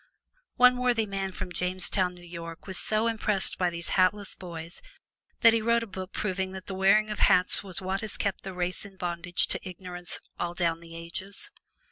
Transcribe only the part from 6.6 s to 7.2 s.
the wearing of